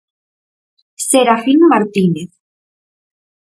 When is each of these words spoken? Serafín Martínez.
Serafín 1.09 1.59
Martínez. 1.71 2.31